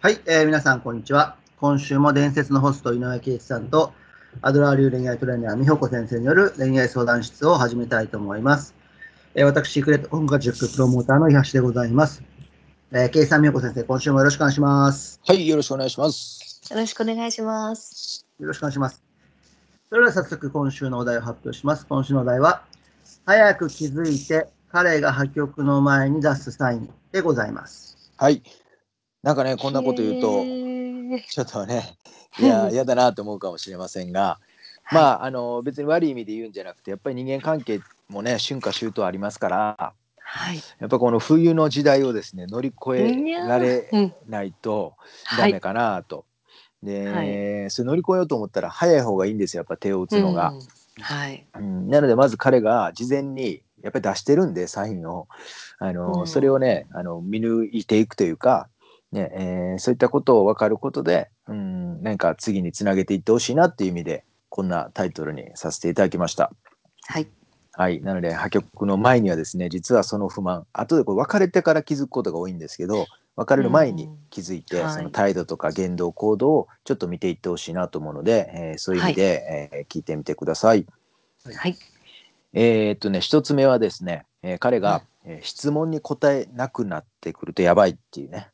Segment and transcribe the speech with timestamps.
[0.00, 1.36] はい、えー皆さん、こんにちは。
[1.56, 3.92] 今週も伝説のホスト、井上圭一さんと、
[4.42, 8.76] アドラー流恋愛トレーナー、美穂子先生による恋愛相談室を始めたいと思います。
[9.34, 12.22] えー私、シークレット音楽塾プロモーターの東でございます。
[12.92, 15.20] えー、圭一さん、美穂子先生、今週もよろしくお願いします。
[15.26, 16.64] はい、よろしくお願いします。
[16.70, 18.24] よろしくお願いします。
[18.38, 19.02] よろしくお願いします。
[19.88, 21.84] それでは早速、今週のお題を発表します。
[21.88, 22.62] 今週のお題は、
[23.26, 28.12] 早く気づいて、彼が破局の前に出すサインでございます。
[28.16, 28.44] はい。
[29.22, 30.44] なんかね、こんなこと言うと、
[31.28, 31.96] ちょっとね、
[32.38, 34.38] いや、嫌だなと思うかもしれませんが、
[34.92, 40.56] まあ、あの、別に悪い意味で言うんじゃなくて、やっぱり人間関係もね、春夏秋冬ありますから、はい。
[40.78, 44.14] やっぱこの冬の時代をですね、乗り越えられうん。
[44.28, 45.60] ないとはいダメ。
[45.60, 46.26] かなと。
[46.82, 50.50] で、はいそれ乗り越えようと思ったら早い方がいいんですよ、やっぱ手を打つのが。
[50.50, 50.60] うん
[51.00, 51.46] はい。
[51.56, 55.28] うんなのでまず彼が事前にやっぱり出してるんでサインを
[55.78, 58.68] あの、うんそれをねあの見抜いていくというか、
[59.12, 66.50] ねえーそういったことを分かることで、うん、なんか次につなげていってほしいなっていう意味でこんなタイトルにさせていただきました。
[67.06, 67.28] はい。
[67.72, 73.06] はい、なので破局の前にはですね実はその不満後でこれ別れてから気づくことが多いんですけど
[73.36, 80.86] 別れる前に気づいて、うんはいその態度とか言動行動をちょっと見ていってほしいなと思うので、えーそういう意味で、えー聞いてみてください。
[81.44, 81.76] はい。
[82.52, 88.48] えーっとね一つ目はですね、えー彼が、えー質問に答えなくなってくるとやばいっていうね、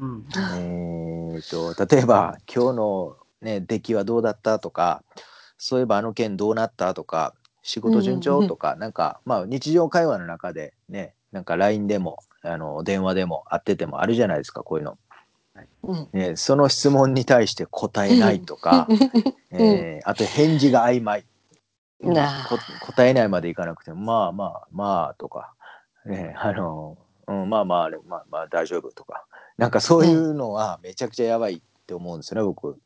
[0.00, 0.26] うん。
[0.34, 5.02] えーっと例えば今日の、ね、出来はどうだったとか
[5.58, 14.98] そういえばあの件どうなったとか仕事順調とか、なんかまあ日常会話の中でねなんか LINE でもあの電話でも会っててもあるじゃないですかこういうの。
[15.82, 16.08] うん。
[16.12, 18.88] ね、その質問に対して答えないとか、
[19.50, 21.26] えーあと返事が曖昧。
[22.02, 25.52] なあこ答えないまでいかなくてもまあまあまあとか、
[26.06, 26.96] ね、あの、
[27.30, 29.24] うん、まあまああれまあまあ大丈夫とか。
[29.56, 32.76] なんかそういうのはめちゃくちゃやばいって思うんですよね僕。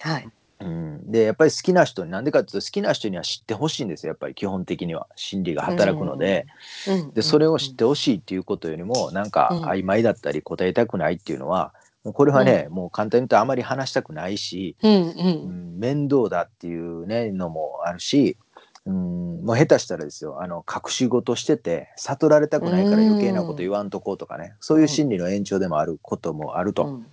[0.00, 0.28] はい。
[0.60, 5.06] うん、でやっぱり好きな人になんでかっていうと好きな人には知ってほしいんですよやっぱり基本的には。
[5.16, 6.46] 心理が働くので,、
[6.86, 7.10] うん。
[7.12, 11.72] でそれを知ってほしいっていうことよりもなんかうん曖昧だったり答えたくないっていうのは
[12.04, 14.96] もうこれはね、もう簡単に言うとあまり話したくないし、うんう。
[14.96, 18.38] うんん、面倒だっていうねのもあるし、
[18.86, 26.86] うん、もう下手したらですよあの隠し事してて悟られたくないから余計なこと言わんとこうとかね、そういう心理の延長でもあることもあると。
[26.86, 27.06] うん。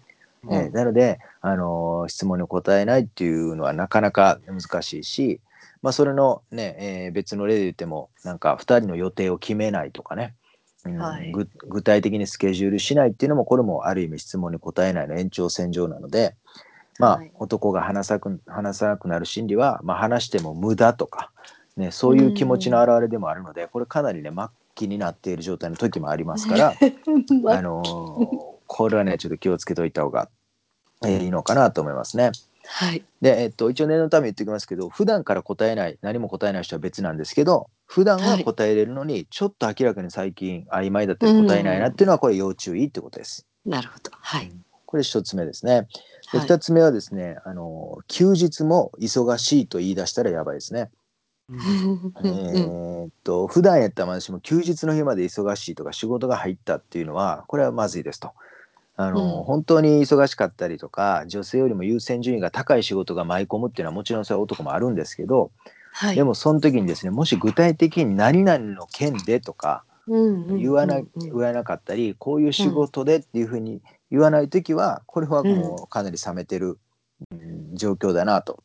[0.50, 5.42] ねなので、あのー質問に答えないっていうのはなかなか難しいし、
[5.82, 10.36] まあ、それの、ねえー別の例で言ってもなんか2人の予定を決めないとかね、
[10.86, 11.32] うんはい。
[11.32, 16.36] ぐ具体的にスケジュールしないっていうのもこれもある意味質問に答えないの延長線上なので、
[17.00, 17.32] まあはい。
[17.36, 21.32] 男が話さく話さなくなる心理は、まあ、話しても無駄とか、
[21.78, 26.74] ね、そういう気持ちの表れでもあるのでこれかなりね末期になっている状態の時もありますから。
[27.48, 30.30] あのーこれはねちょっと気をつけておいた方が、
[31.06, 32.32] えーいいのかなと思いますね。
[32.66, 33.04] はい。
[33.22, 43.48] で、えっと、一応念のため言っておきますけど普段から答えない何も答えない人は別なんですけど普段は答えれるのに、ちょっと明らかに最近曖昧だったり答えないなっていうのはこれ要注意ってことです。
[43.66, 44.12] なるほど。
[44.12, 44.52] はい。
[44.86, 45.88] これ一つ目ですね。
[46.34, 50.90] ではい二つ目はですね、あの休日も忙しいと言い出したらやばいですね。
[51.50, 58.32] うんえーっと普段やったら私も休日の日まで忙しいとか仕事が入ったっていうのはこれはまずいですと。
[59.00, 65.52] あのうん本当に忙しかったりとか女性よりも優先順位が高い仕事が舞い込むっていうのはもちろんそれは男もあるんですけど、
[65.94, 66.16] はい。
[66.16, 76.80] でもその時にですねもし具体的に何々の件でとかうん言わな,、うん言わなかったりこういう仕事でっていうふうに言わない時はこれはもうかなり冷めてる、
[77.32, 78.64] うん状況だなと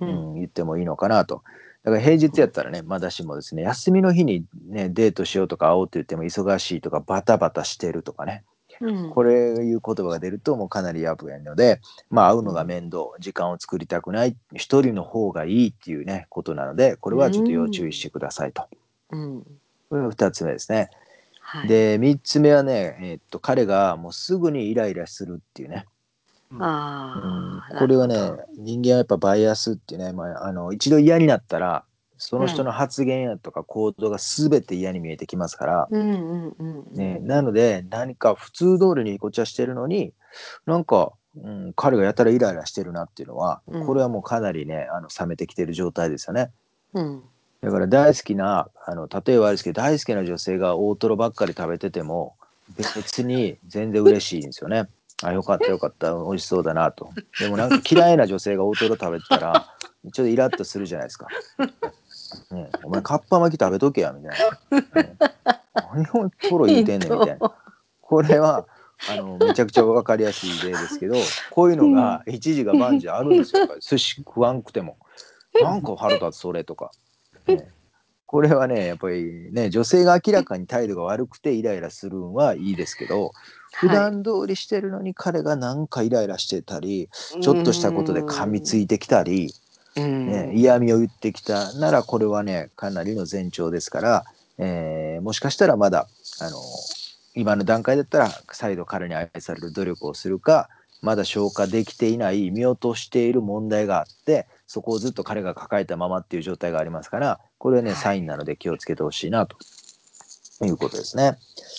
[0.00, 1.42] ううんん、言ってもいいのかなと。
[1.84, 8.44] だから平日やったらね、まだしもですね、休みの日にね、デートしようとか会おうって言っても忙しいとかバタバタしてるとかね、
[8.80, 9.10] うん。
[9.10, 11.80] これいう言葉が出るともうかなりやぶやので、
[12.10, 18.66] まあ会うのが面倒、時間を作りたくない、一人の方がいいっていうね、ことなので、これはちょっと要注意してくださいと。
[19.10, 19.42] うん。
[19.88, 20.90] これが2つ目ですね。
[21.40, 21.68] はい。
[21.68, 25.86] で、3つ目はね、えーっと、彼がもうすぐにイライラするっていうね。
[26.50, 27.78] うんああ。
[27.78, 28.16] これはね
[28.56, 31.84] 人間はやっぱバイアスっていうね、まあ、あの一度嫌になったら
[32.18, 36.94] その人の発言やとか行動が全て嫌に見えてきますから、うんうんうんうん。
[36.94, 40.12] ね、なので何か普通通りにごちゃしてるのに
[40.66, 46.50] なんか、うん、彼がやたらイライラしてるなっていうのはうんこれはもうかなりねあの冷めてきてる状態ですよね。
[46.92, 47.22] うん。
[47.60, 52.34] だから大好きなあの例えばあれですけど大好きな女性が大トロばっかり食べてても
[52.76, 54.88] 別に全然嬉しいんですよね。
[55.22, 57.10] あよかったよかった美味しそうだなと。
[57.40, 59.74] でもなんか嫌いな女性が大トロ食べてたら
[60.12, 61.26] ちょっとイラッとするじゃないですか。
[62.50, 64.38] ね、お前かっぱ巻き食べとけやみたい
[64.70, 65.02] な。
[65.02, 65.16] ね
[65.74, 67.54] 何をトロ言うてんねんみたいな。
[68.00, 68.66] これは
[69.10, 71.16] あのめちゃくちゃ分かりやすい例ですけど
[71.50, 74.96] こういうのが一時が万事あるんですよ寿司食わんくても
[75.62, 76.90] なんか腹立つそれとか、
[77.46, 77.68] ね
[78.30, 83.32] これはねやっぱりね女性が明らかに態度が悪くてイライラするんはいいですけど
[83.72, 87.08] 普段通りしてるのに彼がなんかイライラしてたり
[87.40, 89.52] ちょっとしたことで噛みついてきたり、
[89.96, 94.24] ね、嫌味を言ってきたならこれはねかなりの前兆ですから、
[94.58, 96.06] えーもしかしたらまだ
[96.40, 96.56] あの
[97.34, 100.68] 今の段階だったら再度彼に愛される努力をするか
[101.02, 109.56] まだ消化できていない見落としている問題があってそこをずっと彼が抱えたままっていう状態がありますからこれはね、はいサインなので気をつけてほしいなと
[110.64, 111.36] いうことですね。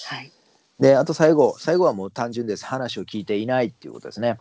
[0.07, 0.31] はい。
[0.79, 4.37] であと最後最後はもう単純です話を聞いていないっていうことですね。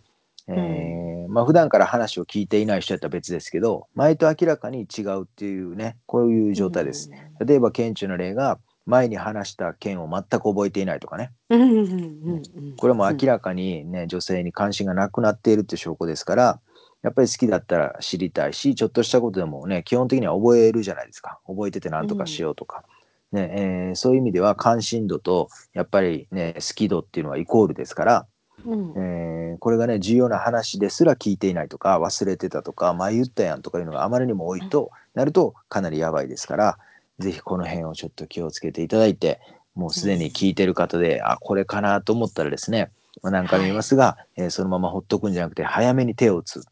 [0.46, 7.10] えーまあ普段から話を聞いていない人やったら別ですけど前と明らかに違うっていうねこういう状態です。
[7.44, 11.60] 例えば顕著な例が前に話した件を全く覚えていないとかねうん。
[11.60, 12.76] うんうんうんうん。
[12.76, 16.60] これも明らかにね女性に関心がなくなっているっていう証拠ですから
[17.02, 22.84] やっぱり好きだったら知りたいしちょっとしたことでもね基本的には覚えるじゃないですか覚えてて何とかしようとか、
[23.32, 28.26] ねえーそういう意味では関心度とやっぱりね好き度っていうのはイコールですから、
[28.64, 28.92] うん。
[28.96, 36.78] えーこれがね重要な話ですら聞いていないとか忘れてたとか前言ったやんとかいうのがあまりにも多いとなるとかなりやばいですから
[37.18, 39.40] ぜひこの辺をちょっと気をつけていただいて
[39.74, 42.90] もうすでに聞いてる方で、あこれかなと思ったらですね、
[43.22, 46.64] まあ、何回も言いますが、えーそのままほっとくんじゃなくて早めに手を打つ、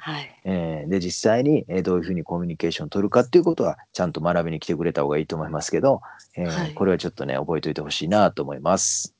[0.00, 0.40] はい。
[0.44, 6.00] えーで実際に、えーどういうふうにコミュニケーションを取るかっていうことはちゃんと学びに来てくれた方がいいと思いますけど、
[6.36, 6.74] えーはい。
[6.74, 9.14] これはちょっとね覚えておいてほしいなと思います。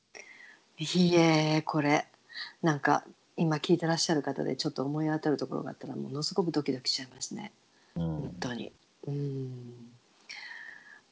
[0.79, 2.07] いいえこれ。
[2.63, 3.05] なんか
[3.37, 7.53] 今聞いてらっしゃる方でちょっと思い当たるところがあったらものすごくドキドキしちゃいますね。
[7.97, 8.03] うん。
[8.03, 8.73] 本当に。
[9.07, 9.75] うん。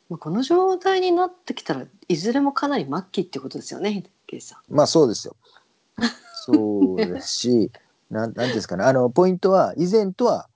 [0.09, 4.05] まあこの状態になってきたらいずれもかなり末期ってことですよね
[4.69, 5.37] まあそうですよ。
[6.47, 7.71] そうですし、
[8.14, 10.49] なんなんですかね、あのポイントは以前とは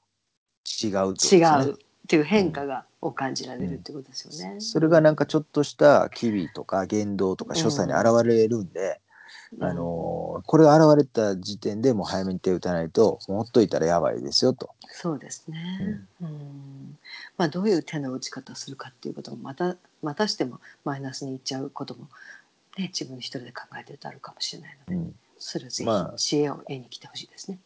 [0.82, 1.46] 違うと違ね。
[1.66, 1.76] うっ
[2.08, 9.00] ていう変化がを感じられるってことですよね、それがなんかちょっとした機微とか言動とか所作に現れるんで、
[9.58, 9.64] うん。
[9.64, 14.70] あのこれが現れた時点でもう早めに手を打たないとほっといたらやばいですよと。
[14.90, 16.98] そうですね、うん。
[17.36, 22.08] まあどういう手の打ち方をするかっていうこともまたまたしてもマイナスにいっちゃうことも、
[22.78, 27.58] ね、自分一人で考えてるとあるかもしれないので、うんそれをぜまあひ知恵を得に来てほしいですね。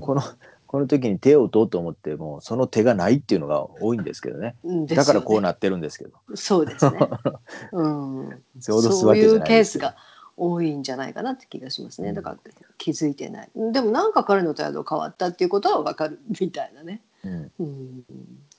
[0.00, 0.22] この
[0.66, 4.56] この時に手を打とうと思ってもその手がないっていうのが多いんですけどね。
[4.64, 6.12] うんだからこうななってるんですけど。
[6.34, 6.98] そうですね。
[7.72, 9.94] うん、そういうケースが
[10.36, 12.08] 多いんじゃないかなって気がしますね。
[12.08, 12.38] うんだから
[12.76, 13.50] 気づいてない。
[13.54, 17.02] でもなんか彼の態度変わったっていうことはわかるみたいなね。
[17.24, 18.04] うん、うん、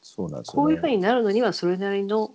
[0.02, 0.56] そうなんですよ、ね。
[0.56, 2.32] こういうふうになるのにはそれなりの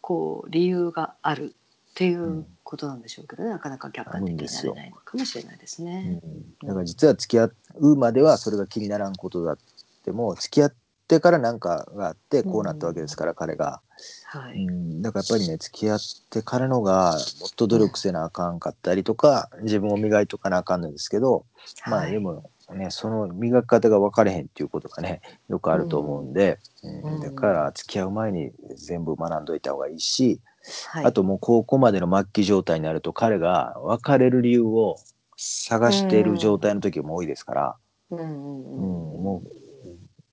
[0.00, 3.50] こう理由があるっていうことなんでしょうけどね。
[3.50, 6.20] なかなか客観的になれないのかもしれないですね。
[6.62, 9.58] うん、だから実は付き合うまではそれが気にならんことだっ
[10.04, 10.74] ても付き合っ
[11.06, 13.82] てから何かがあってこうなったわけですから、彼が、
[14.26, 14.64] はい。
[14.64, 15.98] うん、だからやっぱりね付き合っ
[16.30, 21.46] てからのがもっと努力せなあかんかったりとか自分を磨いとかなあかんのですけど、
[21.86, 27.14] まあはいでもねその磨き方が分かれへんっていうことがねよくあると思うんで、うん。
[27.14, 27.20] うん。
[27.20, 30.40] だから付き合う前に全部学んどいた方がいいし、
[30.88, 34.96] はい、あともう高校までの末期状態になると彼が別れる理由を
[35.36, 37.76] 探している状態の時も多いですから、
[38.10, 39.16] うんうんうん。
[39.16, 39.48] うんもう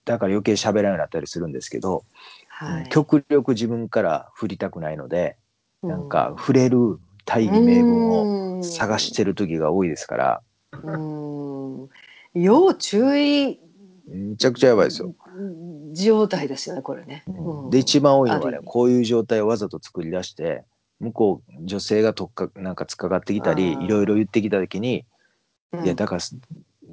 [0.03, 2.03] だから余計喋らなくなったりするんですけど、
[2.49, 5.37] はい、極力自分から振りたくないので、
[5.83, 10.41] なんかう触れる大義名分をん探してる時が多いですから、
[10.83, 11.89] うん。
[12.33, 13.59] 要注意。
[14.07, 15.13] めちゃくちゃやばいですよ。
[15.93, 17.23] 状態ですよねこれね。
[17.27, 17.63] うん。
[17.65, 17.69] うん。
[17.69, 20.63] で一番多いのがねこういう状態をわざと作り出して
[20.99, 25.05] 向こう女性がとっかなんか突っかかってきたりいろいろ言ってきた時に、
[25.71, 25.85] うん。
[25.85, 26.21] いやだから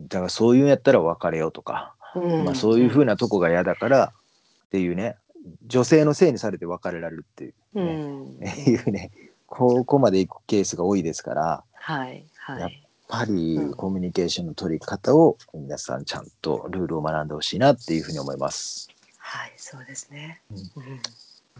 [0.08, 2.44] だからそういうんやったら別れようとか、うん。
[2.44, 4.12] まあ、そういうふうなとこが嫌だから
[4.66, 5.16] っていうね
[5.66, 8.38] 女性のせいにされて別れられるっていう,、うねん。
[8.70, 9.10] いうね
[9.46, 12.87] ここまでいくケースが多いですからやっはいはい。
[13.08, 13.74] ぱりうん。
[13.74, 18.88] コミュニケーションの取り方を皆さんちゃんとルールを学んでほしいなっていうふうに思います。
[19.18, 20.40] はいそうですね。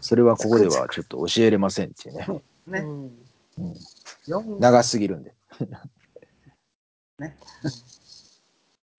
[0.01, 2.27] それはここではちょっと教えれませんっていうね。
[2.67, 2.79] ね。
[2.79, 2.85] うん。
[2.85, 3.11] うん
[3.57, 3.75] うん。
[4.27, 5.33] 4長すぎるんで、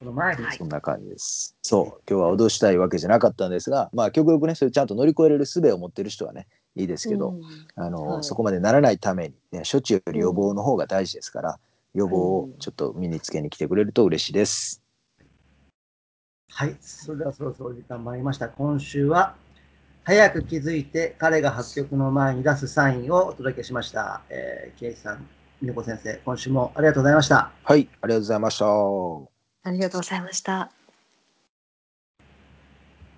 [0.01, 1.57] この前そんな感じです。
[1.63, 7.43] そう、今日は脅したいわけじゃなかったんですが、まあ、極力ね、それちゃんと乗り越えれる術を持ってる人はね、いいですけど、うん。
[7.75, 8.25] あの、はい。
[8.25, 11.59] そこまでならないために、ね、処置より予防の方が大事ですから、
[11.95, 14.83] 予防をちょっと身につけに来てくれると嬉しいです。
[16.53, 18.49] はい、それではそろそろ時間参りました。
[18.49, 19.35] 今週は、
[20.05, 24.23] 早く気づいて彼が発曲の前に出すサインをお届けしました。
[24.31, 25.29] えー、ケイさん、
[25.63, 27.53] 美代子先生、今週もありがとうございました。
[27.65, 28.67] はい、ありがとうございました。
[29.63, 30.80] ありがとうございました。